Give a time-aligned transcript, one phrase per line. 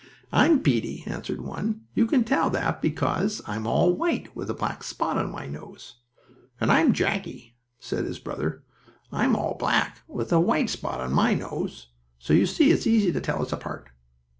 [0.31, 1.81] "I am Peetie," answered one.
[1.93, 5.45] "You can tell that because I am all white with a black spot on my
[5.45, 5.97] nose."
[6.59, 8.63] "And I am Jackie," said his brother.
[9.11, 11.89] "I am all black, with a white spot on my nose.
[12.17, 13.89] So you see it is easy to tell us apart."